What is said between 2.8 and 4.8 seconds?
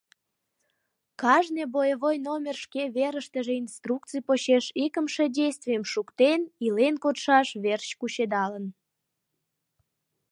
верыштыже инструкций почеш